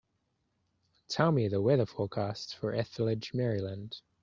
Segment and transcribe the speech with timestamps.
[1.09, 4.01] Tell me the weather forecast for Ethridge, Maryland